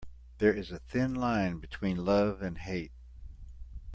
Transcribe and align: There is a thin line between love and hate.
There 0.39 0.51
is 0.55 0.71
a 0.71 0.79
thin 0.79 1.13
line 1.13 1.59
between 1.59 2.03
love 2.05 2.41
and 2.41 2.57
hate. 2.57 2.91